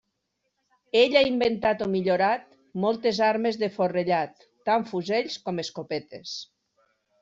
[1.01, 2.49] Ell ha inventat o millorat
[2.87, 6.39] moltes armes de forrellat, tant fusells com escopetes.